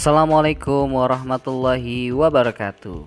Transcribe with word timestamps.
Assalamualaikum 0.00 0.96
warahmatullahi 0.96 2.08
wabarakatuh. 2.08 3.04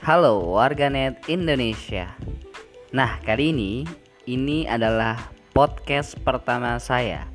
Halo 0.00 0.56
warganet 0.56 1.20
Indonesia. 1.28 2.08
Nah, 2.88 3.20
kali 3.20 3.52
ini 3.52 3.84
ini 4.24 4.64
adalah 4.64 5.20
podcast 5.52 6.16
pertama 6.24 6.80
saya. 6.80 7.28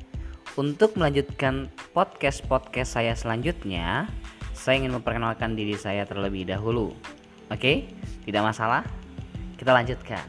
Untuk 0.58 0.98
melanjutkan 0.98 1.70
podcast-podcast 1.94 2.98
saya 2.98 3.14
selanjutnya, 3.14 4.10
saya 4.50 4.82
ingin 4.82 4.98
memperkenalkan 4.98 5.54
diri 5.54 5.78
saya 5.78 6.02
terlebih 6.02 6.50
dahulu. 6.50 6.90
Oke? 7.54 7.86
Tidak 8.26 8.42
masalah? 8.42 8.82
Kita 9.62 9.70
lanjutkan. 9.78 10.26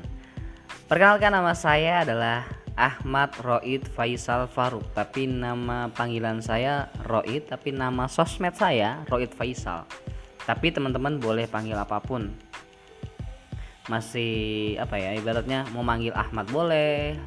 Perkenalkan 0.85 1.33
nama 1.33 1.57
saya 1.57 2.05
adalah 2.05 2.45
Ahmad 2.73 3.33
Roid 3.41 3.85
Faisal 3.93 4.49
Faruk. 4.49 4.85
Tapi 4.97 5.29
nama 5.29 5.89
panggilan 5.93 6.41
saya 6.41 6.89
Roid 7.05 7.49
tapi 7.49 7.69
nama 7.69 8.09
sosmed 8.09 8.57
saya 8.57 9.05
Roid 9.09 9.33
Faisal. 9.37 9.85
Tapi 10.43 10.73
teman-teman 10.73 11.21
boleh 11.21 11.45
panggil 11.45 11.77
apa 11.77 12.01
pun. 12.01 12.33
Masih 13.91 14.73
apa 14.79 14.95
ya 14.97 15.13
ibaratnya 15.13 15.67
mau 15.75 15.83
manggil 15.83 16.15
Ahmad 16.15 16.47
boleh 16.49 17.19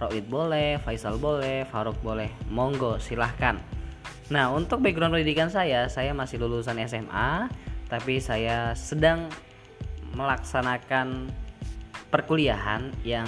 Roid 0.00 0.26
boleh 0.26 0.80
Faisal 0.80 1.20
boleh 1.20 1.68
Faruk 1.68 2.00
boleh. 2.00 2.32
Monggo 2.48 2.96
silahkan. 2.96 3.60
Nah 4.32 4.48
untuk 4.48 4.80
background 4.80 5.20
pendidikan 5.20 5.52
saya 5.52 5.86
saya 5.92 6.16
masih 6.16 6.40
lulusan 6.40 6.80
SMA 6.88 7.52
tapi 7.92 8.18
saya 8.24 8.72
sedang 8.72 9.28
melaksanakan 10.16 11.28
perkuliahan 12.14 12.94
yang 13.02 13.26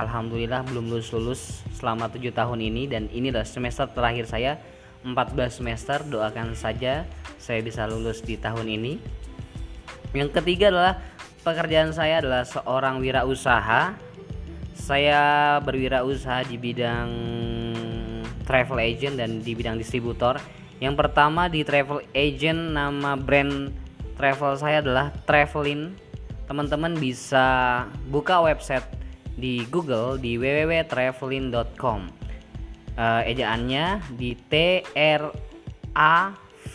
alhamdulillah 0.00 0.64
belum 0.64 0.88
lulus 0.88 1.12
lulus 1.12 1.60
selama 1.76 2.08
tujuh 2.08 2.32
tahun 2.32 2.64
ini. 2.64 2.88
Dan 2.88 3.12
ini 3.12 3.28
adalah 3.28 3.44
semester 3.44 3.84
terakhir 3.92 4.24
saya 4.24 4.56
14 5.04 5.60
semester. 5.60 6.00
Doakan 6.08 6.56
saja 6.56 7.04
saya 7.36 7.60
bisa 7.60 7.84
lulus 7.84 8.24
di 8.24 8.40
tahun 8.40 8.64
ini. 8.64 8.96
Yang 10.16 10.40
ketiga 10.40 10.72
adalah 10.72 11.04
pekerjaan 11.44 11.92
saya 11.92 12.24
adalah 12.24 12.48
seorang 12.48 13.04
wirausaha. 13.04 13.92
Saya 14.72 15.20
berwirausaha 15.60 16.48
di 16.48 16.56
bidang 16.56 17.10
travel 18.48 18.80
agent 18.80 19.20
dan 19.20 19.44
di 19.44 19.52
bidang 19.52 19.76
distributor. 19.76 20.40
Yang 20.80 20.96
pertama 20.96 21.52
di 21.52 21.60
travel 21.60 22.00
agent 22.16 22.72
nama 22.72 23.20
brand 23.20 23.68
travel 24.16 24.56
saya 24.56 24.80
adalah 24.80 25.12
Travelin 25.28 26.03
teman-teman 26.44 26.92
bisa 26.96 27.46
buka 28.08 28.44
website 28.44 28.84
di 29.34 29.66
Google 29.72 30.20
di 30.20 30.38
www.travelin.com 30.38 32.00
uh, 32.98 33.22
ejaannya 33.26 34.14
di 34.14 34.36
T 34.36 34.84
R 34.94 35.22
A 35.96 36.34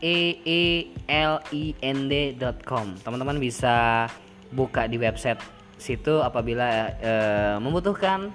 E 0.00 0.18
E 0.44 0.62
L 1.08 1.34
I 1.52 1.64
N 1.80 1.98
D.com 2.08 3.00
teman-teman 3.04 3.36
bisa 3.36 4.06
buka 4.50 4.88
di 4.90 4.96
website 4.96 5.40
situ 5.80 6.20
apabila 6.20 6.92
uh, 7.00 7.56
membutuhkan 7.56 8.32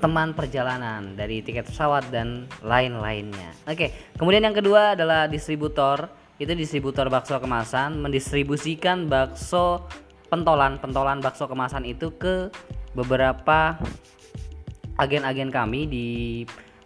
teman 0.00 0.36
perjalanan 0.36 1.16
dari 1.16 1.40
tiket 1.40 1.64
pesawat 1.64 2.12
dan 2.12 2.44
lain-lainnya. 2.60 3.56
Oke, 3.64 4.12
kemudian 4.20 4.44
yang 4.44 4.52
kedua 4.52 4.92
adalah 4.92 5.24
distributor 5.24 6.12
itu 6.38 6.52
distributor 6.54 7.06
bakso 7.06 7.38
kemasan 7.38 8.02
mendistribusikan 8.02 9.06
bakso 9.06 9.86
pentolan 10.26 10.82
pentolan 10.82 11.22
bakso 11.22 11.46
kemasan 11.46 11.86
itu 11.86 12.10
ke 12.18 12.50
beberapa 12.94 13.78
agen-agen 14.98 15.50
kami 15.50 15.86
di 15.90 16.08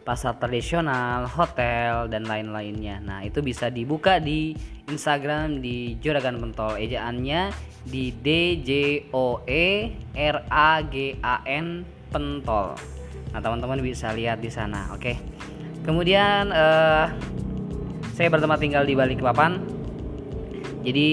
pasar 0.09 0.41
tradisional, 0.41 1.29
hotel 1.29 2.09
dan 2.09 2.25
lain-lainnya. 2.25 2.97
Nah, 3.05 3.21
itu 3.21 3.45
bisa 3.45 3.69
dibuka 3.69 4.17
di 4.17 4.57
Instagram 4.89 5.61
di 5.61 6.01
Juragan 6.01 6.41
Pentol. 6.41 6.81
Ejaannya 6.81 7.53
di 7.85 8.17
D 8.17 8.29
J 8.65 8.71
O 9.13 9.45
E 9.45 9.93
R 10.17 10.37
A 10.49 10.81
G 10.81 11.21
A 11.21 11.45
N 11.45 11.85
Pentol. 12.09 12.73
Nah, 13.37 13.41
teman-teman 13.45 13.85
bisa 13.85 14.09
lihat 14.17 14.41
di 14.41 14.49
sana, 14.49 14.89
oke. 14.97 15.13
Kemudian 15.85 16.57
uh, 16.57 17.13
saya 18.19 18.35
bertempat 18.35 18.59
tinggal 18.59 18.83
di 18.83 18.99
Balikpapan. 18.99 19.63
Jadi 20.83 21.11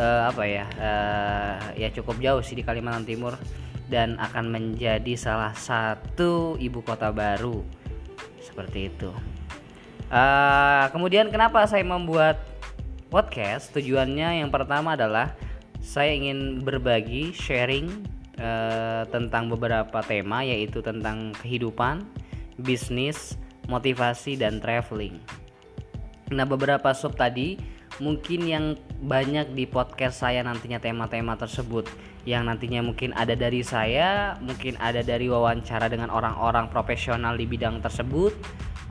uh, 0.00 0.32
apa 0.32 0.42
ya 0.48 0.64
uh, 0.80 1.60
ya 1.76 1.92
cukup 1.92 2.16
jauh 2.24 2.40
sih 2.40 2.56
di 2.56 2.64
Kalimantan 2.64 3.04
Timur 3.04 3.36
dan 3.92 4.16
akan 4.16 4.48
menjadi 4.48 5.12
salah 5.20 5.52
satu 5.52 6.56
ibu 6.56 6.80
kota 6.80 7.12
baru. 7.12 7.60
Seperti 8.40 8.88
itu. 8.88 9.12
Uh, 10.08 10.88
kemudian 10.88 11.28
kenapa 11.28 11.68
saya 11.68 11.84
membuat 11.84 12.40
podcast? 13.12 13.76
Tujuannya 13.76 14.40
yang 14.40 14.48
pertama 14.48 14.96
adalah 14.96 15.36
saya 15.84 16.16
ingin 16.16 16.64
berbagi 16.64 17.36
sharing 17.36 18.08
uh, 18.40 19.04
tentang 19.12 19.52
beberapa 19.52 20.00
tema 20.00 20.40
yaitu 20.48 20.80
tentang 20.80 21.36
kehidupan 21.44 22.08
bisnis 22.56 23.36
motivasi 23.66 24.38
dan 24.38 24.62
traveling. 24.62 25.20
Nah, 26.30 26.46
beberapa 26.46 26.94
sub 26.94 27.18
tadi 27.18 27.58
mungkin 27.98 28.46
yang 28.48 28.64
banyak 29.02 29.52
di 29.52 29.68
podcast 29.68 30.22
saya 30.22 30.40
nantinya 30.40 30.80
tema-tema 30.80 31.36
tersebut 31.36 31.84
yang 32.28 32.48
nantinya 32.48 32.84
mungkin 32.84 33.16
ada 33.16 33.32
dari 33.32 33.64
saya, 33.64 34.36
mungkin 34.44 34.76
ada 34.76 35.00
dari 35.00 35.28
wawancara 35.28 35.88
dengan 35.88 36.12
orang-orang 36.12 36.68
profesional 36.68 37.36
di 37.36 37.48
bidang 37.48 37.80
tersebut 37.80 38.36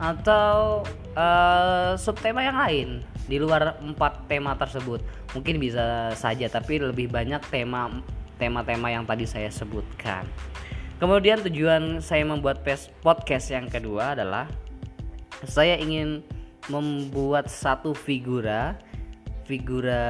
atau 0.00 0.82
uh, 1.14 1.92
subtema 1.94 2.40
yang 2.42 2.58
lain 2.58 2.88
di 3.30 3.38
luar 3.38 3.78
empat 3.78 4.26
tema 4.26 4.58
tersebut. 4.58 5.04
Mungkin 5.36 5.62
bisa 5.62 6.10
saja 6.18 6.50
tapi 6.50 6.82
lebih 6.82 7.06
banyak 7.06 7.38
tema 7.52 8.02
tema-tema 8.40 8.90
yang 8.90 9.06
tadi 9.06 9.28
saya 9.28 9.52
sebutkan. 9.52 10.26
Kemudian 11.00 11.40
tujuan 11.40 12.04
saya 12.04 12.28
membuat 12.28 12.60
podcast 13.00 13.48
yang 13.48 13.72
kedua 13.72 14.12
adalah 14.12 14.44
saya 15.48 15.80
ingin 15.80 16.20
membuat 16.68 17.48
satu 17.48 17.96
figura 17.96 18.76
figura 19.48 20.04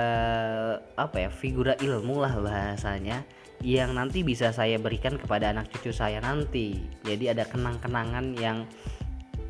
apa 0.98 1.16
ya 1.16 1.30
figura 1.30 1.78
ilmu 1.78 2.26
lah 2.26 2.34
bahasanya 2.42 3.22
yang 3.62 3.94
nanti 3.94 4.26
bisa 4.26 4.50
saya 4.50 4.82
berikan 4.82 5.14
kepada 5.14 5.54
anak 5.54 5.70
cucu 5.70 5.94
saya 5.94 6.18
nanti. 6.18 6.82
Jadi 7.06 7.30
ada 7.30 7.46
kenang-kenangan 7.46 8.34
yang 8.34 8.66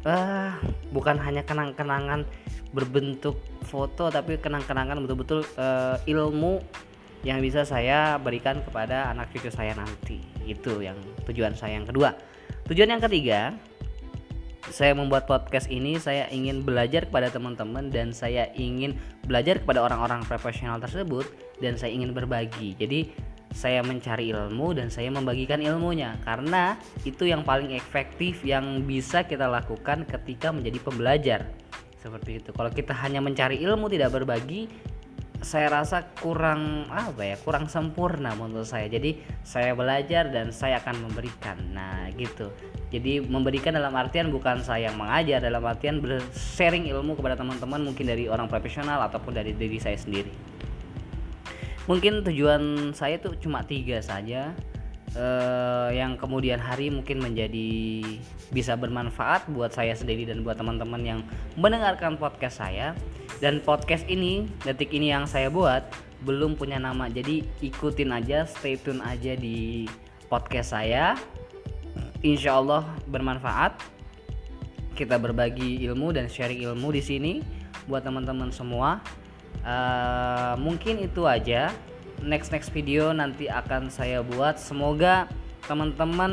uh, 0.04 0.52
bukan 0.92 1.16
hanya 1.24 1.40
kenang-kenangan 1.48 2.28
berbentuk 2.76 3.40
foto 3.64 4.12
tapi 4.12 4.36
kenang-kenangan 4.36 5.00
betul-betul 5.02 5.40
uh, 5.56 5.96
ilmu 6.04 6.60
yang 7.26 7.38
bisa 7.44 7.68
saya 7.68 8.16
berikan 8.16 8.64
kepada 8.64 9.12
anak 9.12 9.28
cucu 9.34 9.52
saya 9.52 9.76
nanti 9.76 10.20
itu 10.48 10.80
yang 10.80 10.96
tujuan 11.28 11.52
saya 11.52 11.76
yang 11.76 11.86
kedua 11.86 12.16
tujuan 12.68 12.96
yang 12.96 13.02
ketiga 13.02 13.54
saya 14.70 14.94
membuat 14.94 15.26
podcast 15.26 15.66
ini 15.66 15.98
saya 15.98 16.30
ingin 16.30 16.62
belajar 16.62 17.08
kepada 17.10 17.32
teman-teman 17.32 17.90
dan 17.90 18.14
saya 18.14 18.48
ingin 18.54 18.94
belajar 19.26 19.58
kepada 19.58 19.82
orang-orang 19.82 20.22
profesional 20.24 20.78
tersebut 20.78 21.26
dan 21.58 21.74
saya 21.74 21.90
ingin 21.90 22.14
berbagi. 22.14 22.78
Jadi 22.78 23.10
saya 23.50 23.82
mencari 23.82 24.30
ilmu 24.30 24.78
dan 24.78 24.94
saya 24.94 25.10
membagikan 25.10 25.58
ilmunya 25.58 26.14
karena 26.22 26.78
itu 27.02 27.26
yang 27.26 27.42
paling 27.42 27.74
efektif 27.74 28.46
yang 28.46 28.86
bisa 28.86 29.26
kita 29.26 29.50
lakukan 29.50 30.06
ketika 30.06 30.54
menjadi 30.54 30.78
pembelajar. 30.78 31.40
Seperti 32.00 32.40
itu. 32.40 32.50
Kalau 32.54 32.72
kita 32.72 32.96
hanya 32.96 33.20
mencari 33.20 33.60
ilmu 33.60 33.90
tidak 33.92 34.16
berbagi, 34.16 34.70
saya 35.40 35.72
rasa 35.72 36.12
kurang 36.20 36.84
apa 36.92 37.24
ya 37.24 37.36
kurang 37.40 37.66
sempurna 37.66 38.36
menurut 38.36 38.68
saya. 38.68 38.86
Jadi 38.92 39.20
saya 39.40 39.72
belajar 39.72 40.28
dan 40.28 40.52
saya 40.52 40.80
akan 40.84 41.08
memberikan. 41.08 41.56
Nah 41.72 42.12
gitu. 42.14 42.52
Jadi 42.92 43.24
memberikan 43.24 43.72
dalam 43.72 43.92
artian 43.96 44.28
bukan 44.28 44.60
saya 44.60 44.92
yang 44.92 45.00
mengajar 45.00 45.40
dalam 45.40 45.64
artian 45.64 46.00
sharing 46.32 46.88
ilmu 46.92 47.16
kepada 47.16 47.40
teman-teman 47.40 47.80
mungkin 47.80 48.04
dari 48.04 48.28
orang 48.28 48.46
profesional 48.52 49.00
ataupun 49.08 49.32
dari 49.32 49.56
diri 49.56 49.80
saya 49.80 49.96
sendiri. 49.96 50.32
Mungkin 51.88 52.22
tujuan 52.22 52.92
saya 52.92 53.18
itu 53.18 53.34
cuma 53.40 53.64
tiga 53.64 53.98
saja 54.04 54.54
uh, 55.16 55.88
yang 55.90 56.14
kemudian 56.14 56.60
hari 56.60 56.90
mungkin 56.92 57.22
menjadi 57.22 57.70
bisa 58.50 58.74
bermanfaat 58.74 59.46
buat 59.50 59.74
saya 59.74 59.94
sendiri 59.94 60.26
dan 60.26 60.42
buat 60.42 60.58
teman-teman 60.58 61.02
yang 61.02 61.20
mendengarkan 61.58 62.18
podcast 62.18 62.62
saya. 62.62 62.94
Dan 63.40 63.64
podcast 63.64 64.04
ini 64.10 64.44
detik 64.66 64.92
ini 64.92 65.10
yang 65.10 65.24
saya 65.24 65.48
buat 65.48 65.86
belum 66.22 66.60
punya 66.60 66.76
nama. 66.76 67.08
Jadi 67.08 67.46
ikutin 67.64 68.12
aja 68.12 68.44
stay 68.44 68.76
tune 68.76 69.00
aja 69.00 69.32
di 69.34 69.88
podcast 70.28 70.76
saya. 70.76 71.16
Insya 72.20 72.60
Allah 72.60 72.84
bermanfaat. 73.08 73.80
Kita 74.92 75.16
berbagi 75.16 75.80
ilmu 75.88 76.12
dan 76.12 76.28
sharing 76.28 76.60
ilmu 76.60 76.92
di 76.92 77.00
sini 77.00 77.32
buat 77.88 78.04
teman-teman 78.04 78.52
semua. 78.52 79.00
Uh, 79.64 80.56
mungkin 80.60 81.00
itu 81.00 81.24
aja 81.24 81.72
next 82.22 82.52
next 82.52 82.70
video 82.70 83.10
nanti 83.10 83.48
akan 83.48 83.88
saya 83.88 84.20
buat 84.24 84.60
semoga 84.60 85.26
teman-teman 85.64 86.32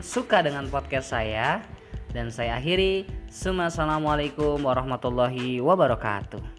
suka 0.00 0.42
dengan 0.42 0.66
podcast 0.70 1.14
saya 1.14 1.62
dan 2.12 2.32
saya 2.32 2.56
akhiri. 2.56 3.04
Assalamualaikum 3.28 4.64
warahmatullahi 4.64 5.60
wabarakatuh. 5.60 6.57